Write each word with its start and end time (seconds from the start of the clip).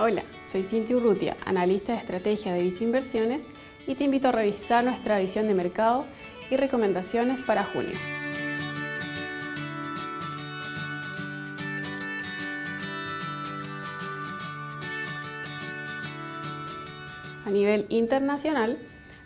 Hola, 0.00 0.22
soy 0.52 0.62
Cintia 0.62 0.96
Urrutia, 0.96 1.36
analista 1.44 1.92
de 1.92 1.98
estrategia 1.98 2.52
de 2.52 2.62
Visa 2.62 2.84
Inversiones 2.84 3.42
y 3.84 3.96
te 3.96 4.04
invito 4.04 4.28
a 4.28 4.32
revisar 4.32 4.84
nuestra 4.84 5.18
visión 5.18 5.48
de 5.48 5.54
mercado 5.54 6.04
y 6.52 6.56
recomendaciones 6.56 7.42
para 7.42 7.64
junio. 7.64 7.96
A 17.44 17.50
nivel 17.50 17.84
internacional, 17.88 18.78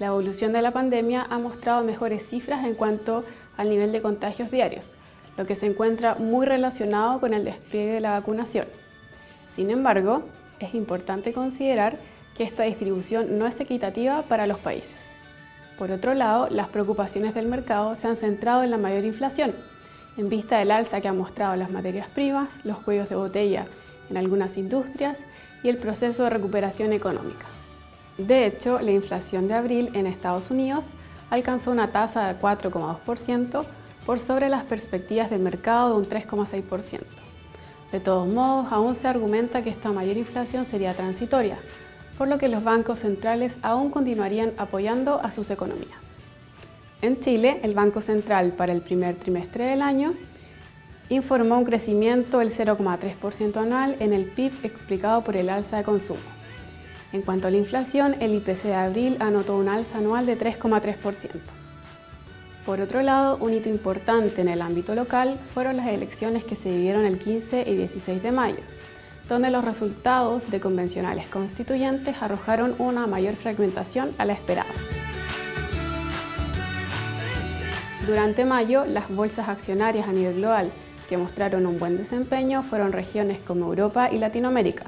la 0.00 0.06
evolución 0.06 0.52
de 0.52 0.62
la 0.62 0.72
pandemia 0.72 1.28
ha 1.30 1.38
mostrado 1.38 1.84
mejores 1.84 2.28
cifras 2.28 2.66
en 2.66 2.74
cuanto 2.74 3.24
al 3.56 3.68
nivel 3.68 3.92
de 3.92 4.02
contagios 4.02 4.50
diarios, 4.50 4.90
lo 5.36 5.46
que 5.46 5.54
se 5.54 5.66
encuentra 5.66 6.16
muy 6.16 6.44
relacionado 6.44 7.20
con 7.20 7.34
el 7.34 7.44
despliegue 7.44 7.92
de 7.92 8.00
la 8.00 8.18
vacunación. 8.18 8.66
Sin 9.48 9.70
embargo, 9.70 10.24
es 10.60 10.74
importante 10.74 11.32
considerar 11.32 11.98
que 12.36 12.44
esta 12.44 12.64
distribución 12.64 13.38
no 13.38 13.46
es 13.46 13.58
equitativa 13.60 14.22
para 14.22 14.46
los 14.46 14.58
países. 14.58 15.00
Por 15.78 15.90
otro 15.90 16.14
lado, 16.14 16.48
las 16.50 16.68
preocupaciones 16.68 17.34
del 17.34 17.48
mercado 17.48 17.94
se 17.96 18.08
han 18.08 18.16
centrado 18.16 18.62
en 18.62 18.70
la 18.70 18.78
mayor 18.78 19.04
inflación, 19.04 19.52
en 20.16 20.28
vista 20.28 20.58
del 20.58 20.70
alza 20.70 21.00
que 21.00 21.08
han 21.08 21.18
mostrado 21.18 21.56
las 21.56 21.70
materias 21.70 22.08
primas, 22.08 22.48
los 22.64 22.78
cuellos 22.78 23.08
de 23.08 23.16
botella 23.16 23.66
en 24.10 24.16
algunas 24.16 24.56
industrias 24.56 25.18
y 25.62 25.68
el 25.68 25.78
proceso 25.78 26.24
de 26.24 26.30
recuperación 26.30 26.92
económica. 26.92 27.46
De 28.18 28.46
hecho, 28.46 28.80
la 28.80 28.92
inflación 28.92 29.48
de 29.48 29.54
abril 29.54 29.90
en 29.92 30.06
Estados 30.06 30.50
Unidos 30.50 30.86
alcanzó 31.28 31.70
una 31.70 31.92
tasa 31.92 32.28
de 32.28 32.40
4,2% 32.40 33.64
por 34.06 34.20
sobre 34.20 34.48
las 34.48 34.64
perspectivas 34.64 35.28
del 35.28 35.40
mercado 35.40 35.90
de 35.90 35.96
un 35.96 36.08
3,6%. 36.08 37.25
De 37.92 38.00
todos 38.00 38.26
modos, 38.26 38.66
aún 38.72 38.96
se 38.96 39.08
argumenta 39.08 39.62
que 39.62 39.70
esta 39.70 39.92
mayor 39.92 40.16
inflación 40.16 40.64
sería 40.64 40.94
transitoria, 40.94 41.56
por 42.18 42.28
lo 42.28 42.38
que 42.38 42.48
los 42.48 42.64
bancos 42.64 43.00
centrales 43.00 43.56
aún 43.62 43.90
continuarían 43.90 44.52
apoyando 44.58 45.20
a 45.22 45.30
sus 45.30 45.50
economías. 45.50 46.02
En 47.02 47.20
Chile, 47.20 47.60
el 47.62 47.74
Banco 47.74 48.00
Central 48.00 48.52
para 48.52 48.72
el 48.72 48.80
primer 48.80 49.16
trimestre 49.16 49.64
del 49.64 49.82
año 49.82 50.14
informó 51.08 51.58
un 51.58 51.64
crecimiento 51.64 52.38
del 52.38 52.52
0,3% 52.52 53.56
anual 53.58 53.96
en 54.00 54.12
el 54.12 54.24
PIB 54.24 54.52
explicado 54.64 55.22
por 55.22 55.36
el 55.36 55.50
alza 55.50 55.76
de 55.76 55.84
consumo. 55.84 56.18
En 57.12 57.22
cuanto 57.22 57.46
a 57.46 57.50
la 57.50 57.58
inflación, 57.58 58.16
el 58.20 58.34
IPC 58.34 58.64
de 58.64 58.74
abril 58.74 59.16
anotó 59.20 59.56
un 59.56 59.68
alza 59.68 59.98
anual 59.98 60.26
de 60.26 60.36
3,3%. 60.38 61.65
Por 62.66 62.80
otro 62.80 63.00
lado, 63.00 63.36
un 63.40 63.54
hito 63.54 63.68
importante 63.68 64.40
en 64.40 64.48
el 64.48 64.60
ámbito 64.60 64.96
local 64.96 65.38
fueron 65.54 65.76
las 65.76 65.86
elecciones 65.86 66.44
que 66.44 66.56
se 66.56 66.68
vivieron 66.68 67.04
el 67.04 67.20
15 67.20 67.62
y 67.64 67.76
16 67.76 68.20
de 68.24 68.32
mayo, 68.32 68.58
donde 69.28 69.50
los 69.50 69.64
resultados 69.64 70.50
de 70.50 70.58
convencionales 70.58 71.28
constituyentes 71.28 72.16
arrojaron 72.20 72.74
una 72.78 73.06
mayor 73.06 73.34
fragmentación 73.34 74.10
a 74.18 74.24
la 74.24 74.32
esperada. 74.32 74.66
Durante 78.04 78.44
mayo, 78.44 78.84
las 78.84 79.08
bolsas 79.10 79.48
accionarias 79.48 80.08
a 80.08 80.12
nivel 80.12 80.34
global 80.34 80.68
que 81.08 81.16
mostraron 81.16 81.66
un 81.66 81.78
buen 81.78 81.96
desempeño 81.96 82.64
fueron 82.64 82.90
regiones 82.90 83.38
como 83.38 83.66
Europa 83.66 84.10
y 84.10 84.18
Latinoamérica, 84.18 84.86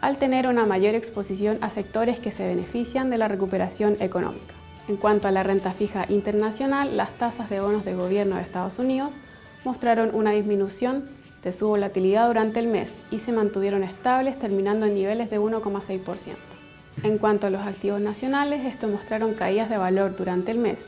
al 0.00 0.16
tener 0.16 0.48
una 0.48 0.66
mayor 0.66 0.96
exposición 0.96 1.56
a 1.60 1.70
sectores 1.70 2.18
que 2.18 2.32
se 2.32 2.48
benefician 2.48 3.10
de 3.10 3.18
la 3.18 3.28
recuperación 3.28 3.96
económica. 4.00 4.65
En 4.88 4.96
cuanto 4.96 5.26
a 5.26 5.32
la 5.32 5.42
renta 5.42 5.72
fija 5.72 6.06
internacional, 6.08 6.96
las 6.96 7.10
tasas 7.18 7.50
de 7.50 7.60
bonos 7.60 7.84
de 7.84 7.94
gobierno 7.94 8.36
de 8.36 8.42
Estados 8.42 8.78
Unidos 8.78 9.10
mostraron 9.64 10.14
una 10.14 10.30
disminución 10.30 11.04
de 11.42 11.52
su 11.52 11.66
volatilidad 11.66 12.28
durante 12.28 12.60
el 12.60 12.68
mes 12.68 12.92
y 13.10 13.18
se 13.18 13.32
mantuvieron 13.32 13.82
estables 13.82 14.38
terminando 14.38 14.86
en 14.86 14.94
niveles 14.94 15.28
de 15.28 15.40
1,6%. 15.40 16.34
En 17.02 17.18
cuanto 17.18 17.48
a 17.48 17.50
los 17.50 17.62
activos 17.62 18.00
nacionales, 18.00 18.64
estos 18.64 18.90
mostraron 18.90 19.34
caídas 19.34 19.68
de 19.68 19.76
valor 19.76 20.16
durante 20.16 20.52
el 20.52 20.58
mes, 20.58 20.78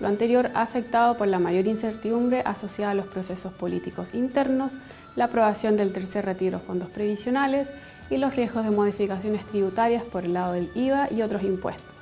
lo 0.00 0.08
anterior 0.08 0.50
afectado 0.54 1.16
por 1.16 1.28
la 1.28 1.38
mayor 1.38 1.66
incertidumbre 1.66 2.42
asociada 2.44 2.92
a 2.92 2.94
los 2.94 3.06
procesos 3.06 3.52
políticos 3.52 4.14
internos, 4.14 4.72
la 5.14 5.26
aprobación 5.26 5.76
del 5.76 5.92
tercer 5.92 6.24
retiro 6.24 6.58
de 6.58 6.64
fondos 6.64 6.90
previsionales 6.90 7.68
y 8.10 8.16
los 8.16 8.34
riesgos 8.34 8.64
de 8.64 8.70
modificaciones 8.70 9.44
tributarias 9.44 10.02
por 10.04 10.24
el 10.24 10.32
lado 10.32 10.54
del 10.54 10.70
IVA 10.74 11.08
y 11.12 11.22
otros 11.22 11.42
impuestos. 11.42 12.01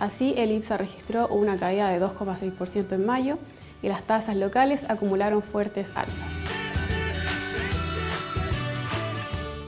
Así, 0.00 0.34
el 0.36 0.52
IPSA 0.52 0.76
registró 0.76 1.28
una 1.28 1.56
caída 1.56 1.88
de 1.88 2.00
2,6% 2.00 2.92
en 2.92 3.06
mayo 3.06 3.38
y 3.82 3.88
las 3.88 4.04
tasas 4.04 4.36
locales 4.36 4.88
acumularon 4.88 5.42
fuertes 5.42 5.88
alzas. 5.94 6.26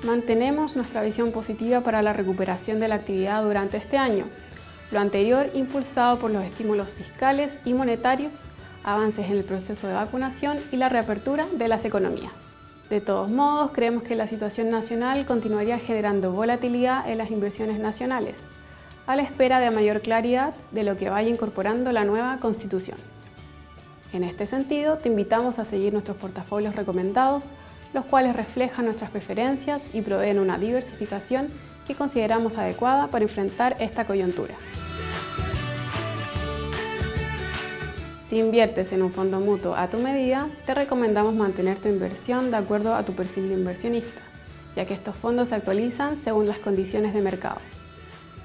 Mantenemos 0.04 0.76
nuestra 0.76 1.02
visión 1.02 1.30
positiva 1.30 1.80
para 1.82 2.00
la 2.02 2.12
recuperación 2.12 2.80
de 2.80 2.88
la 2.88 2.94
actividad 2.96 3.42
durante 3.42 3.76
este 3.76 3.98
año, 3.98 4.24
lo 4.90 4.98
anterior 4.98 5.50
impulsado 5.54 6.18
por 6.18 6.30
los 6.30 6.42
estímulos 6.44 6.88
fiscales 6.88 7.58
y 7.64 7.74
monetarios, 7.74 8.32
avances 8.82 9.26
en 9.26 9.36
el 9.36 9.44
proceso 9.44 9.86
de 9.86 9.94
vacunación 9.94 10.58
y 10.72 10.76
la 10.76 10.88
reapertura 10.88 11.46
de 11.52 11.68
las 11.68 11.84
economías. 11.84 12.32
De 12.88 13.00
todos 13.00 13.28
modos, 13.28 13.70
creemos 13.72 14.02
que 14.02 14.16
la 14.16 14.26
situación 14.26 14.70
nacional 14.70 15.26
continuaría 15.26 15.78
generando 15.78 16.32
volatilidad 16.32 17.08
en 17.08 17.18
las 17.18 17.30
inversiones 17.30 17.78
nacionales, 17.78 18.36
a 19.10 19.16
la 19.16 19.22
espera 19.22 19.58
de 19.58 19.72
mayor 19.72 20.02
claridad 20.02 20.54
de 20.70 20.84
lo 20.84 20.96
que 20.96 21.10
vaya 21.10 21.28
incorporando 21.28 21.90
la 21.90 22.04
nueva 22.04 22.36
Constitución. 22.36 22.96
En 24.12 24.22
este 24.22 24.46
sentido, 24.46 24.98
te 24.98 25.08
invitamos 25.08 25.58
a 25.58 25.64
seguir 25.64 25.92
nuestros 25.92 26.16
portafolios 26.16 26.76
recomendados, 26.76 27.46
los 27.92 28.04
cuales 28.04 28.36
reflejan 28.36 28.84
nuestras 28.84 29.10
preferencias 29.10 29.96
y 29.96 30.02
proveen 30.02 30.38
una 30.38 30.58
diversificación 30.58 31.48
que 31.88 31.96
consideramos 31.96 32.56
adecuada 32.56 33.08
para 33.08 33.24
enfrentar 33.24 33.74
esta 33.80 34.04
coyuntura. 34.04 34.54
Si 38.28 38.38
inviertes 38.38 38.92
en 38.92 39.02
un 39.02 39.12
fondo 39.12 39.40
mutuo 39.40 39.74
a 39.74 39.88
tu 39.88 39.98
medida, 39.98 40.46
te 40.66 40.74
recomendamos 40.74 41.34
mantener 41.34 41.78
tu 41.78 41.88
inversión 41.88 42.52
de 42.52 42.58
acuerdo 42.58 42.94
a 42.94 43.02
tu 43.02 43.12
perfil 43.12 43.48
de 43.48 43.54
inversionista, 43.54 44.20
ya 44.76 44.84
que 44.84 44.94
estos 44.94 45.16
fondos 45.16 45.48
se 45.48 45.56
actualizan 45.56 46.16
según 46.16 46.46
las 46.46 46.58
condiciones 46.58 47.12
de 47.12 47.22
mercado. 47.22 47.58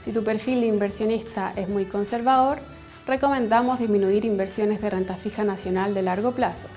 Si 0.05 0.11
tu 0.11 0.23
perfil 0.23 0.61
de 0.61 0.67
inversionista 0.67 1.51
es 1.55 1.67
muy 1.67 1.85
conservador, 1.85 2.59
recomendamos 3.07 3.79
disminuir 3.79 4.23
inversiones 4.23 4.79
de 4.79 4.91
renta 4.91 5.15
fija 5.15 5.43
nacional 5.43 5.95
de 5.95 6.03
largo 6.03 6.31
plazo. 6.31 6.67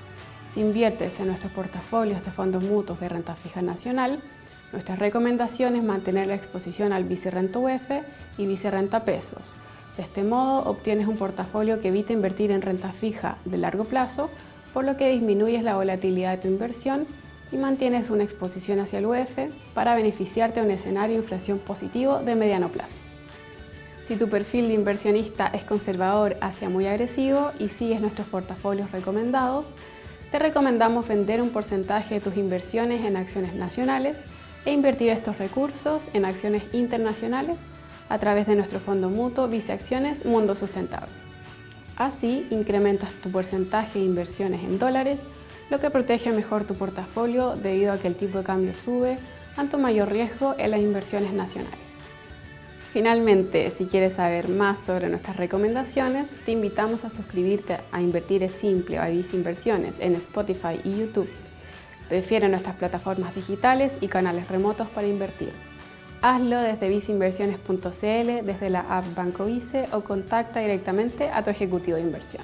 Si 0.51 0.61
inviertes 0.61 1.19
en 1.19 1.27
nuestros 1.27 1.51
portafolios 1.51 2.25
de 2.25 2.31
fondos 2.31 2.63
mutuos 2.63 2.99
de 2.99 3.07
renta 3.07 3.35
fija 3.35 3.61
nacional, 3.61 4.19
nuestra 4.71 4.95
recomendación 4.95 5.75
es 5.75 5.83
mantener 5.83 6.27
la 6.27 6.33
exposición 6.33 6.91
al 6.91 7.03
vicerrenta 7.03 7.59
UF 7.59 7.91
y 8.39 8.47
vicerrenta 8.47 9.05
pesos. 9.05 9.53
De 9.95 10.01
este 10.01 10.23
modo 10.23 10.67
obtienes 10.67 11.07
un 11.07 11.17
portafolio 11.17 11.81
que 11.81 11.89
evita 11.89 12.13
invertir 12.13 12.49
en 12.49 12.63
renta 12.63 12.91
fija 12.93 13.37
de 13.45 13.57
largo 13.57 13.83
plazo, 13.83 14.31
por 14.73 14.85
lo 14.85 14.97
que 14.97 15.11
disminuyes 15.11 15.61
la 15.61 15.75
volatilidad 15.75 16.31
de 16.31 16.37
tu 16.37 16.47
inversión 16.47 17.05
y 17.51 17.57
mantienes 17.57 18.09
una 18.09 18.23
exposición 18.23 18.79
hacia 18.79 18.97
el 18.97 19.05
UF 19.05 19.37
para 19.75 19.93
beneficiarte 19.93 20.61
de 20.61 20.65
un 20.65 20.71
escenario 20.71 21.17
de 21.17 21.21
inflación 21.21 21.59
positivo 21.59 22.17
de 22.21 22.33
mediano 22.33 22.69
plazo. 22.69 23.08
Si 24.09 24.15
tu 24.15 24.27
perfil 24.27 24.67
de 24.69 24.73
inversionista 24.73 25.45
es 25.53 25.63
conservador 25.63 26.35
hacia 26.41 26.67
muy 26.67 26.87
agresivo 26.87 27.51
y 27.59 27.67
sigues 27.67 28.01
nuestros 28.01 28.25
portafolios 28.25 28.91
recomendados, 28.91 29.67
te 30.31 30.39
recomendamos 30.39 31.07
vender 31.07 31.43
un 31.43 31.51
porcentaje 31.51 32.15
de 32.15 32.19
tus 32.19 32.35
inversiones 32.35 33.05
en 33.05 33.17
acciones 33.17 33.53
nacionales 33.53 34.17
e 34.65 34.73
invertir 34.73 35.09
estos 35.09 35.37
recursos 35.37 36.07
en 36.13 36.25
acciones 36.25 36.73
internacionales 36.73 37.57
a 38.09 38.17
través 38.17 38.47
de 38.47 38.55
nuestro 38.55 38.79
fondo 38.79 39.11
mutuo 39.11 39.47
Viceacciones 39.47 40.25
Mundo 40.25 40.55
Sustentable. 40.55 41.11
Así 41.95 42.47
incrementas 42.49 43.11
tu 43.21 43.29
porcentaje 43.29 43.99
de 43.99 44.05
inversiones 44.05 44.63
en 44.63 44.79
dólares, 44.79 45.19
lo 45.69 45.79
que 45.79 45.91
protege 45.91 46.31
mejor 46.31 46.63
tu 46.63 46.73
portafolio 46.73 47.55
debido 47.55 47.93
a 47.93 47.99
que 47.99 48.07
el 48.07 48.15
tipo 48.15 48.39
de 48.39 48.43
cambio 48.43 48.73
sube 48.73 49.19
ante 49.55 49.77
mayor 49.77 50.11
riesgo 50.11 50.55
en 50.57 50.71
las 50.71 50.81
inversiones 50.81 51.31
nacionales. 51.31 51.88
Finalmente, 52.91 53.69
si 53.69 53.85
quieres 53.85 54.13
saber 54.13 54.49
más 54.49 54.79
sobre 54.79 55.09
nuestras 55.09 55.37
recomendaciones, 55.37 56.27
te 56.43 56.53
invitamos 56.53 57.05
a 57.05 57.11
suscribirte 57.11 57.77
a 57.91 58.01
Invertir 58.01 58.41
es 58.41 58.53
Simple 58.53 58.97
o 58.97 59.03
a 59.03 59.09
Visa 59.09 59.35
Inversiones 59.35 59.95
en 59.99 60.15
Spotify 60.15 60.79
y 60.83 60.97
YouTube. 60.97 61.29
Prefiere 62.07 62.49
nuestras 62.49 62.77
plataformas 62.77 63.35
digitales 63.35 63.99
y 64.01 64.07
canales 64.07 64.47
remotos 64.47 64.87
para 64.87 65.05
invertir. 65.05 65.51
Hazlo 66.23 66.59
desde 66.59 66.89
viceinversiones.cl, 66.89 68.45
desde 68.45 68.69
la 68.71 68.79
app 68.79 69.05
Banco 69.15 69.45
Vice 69.45 69.85
o 69.93 70.01
contacta 70.01 70.59
directamente 70.59 71.29
a 71.29 71.43
tu 71.43 71.51
ejecutivo 71.51 71.95
de 71.97 72.01
inversión. 72.01 72.43